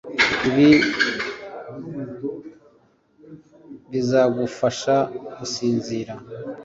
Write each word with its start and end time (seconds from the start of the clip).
Ibi 0.47 0.69
bizagufasha 3.91 4.95
gusinzira 5.37 6.13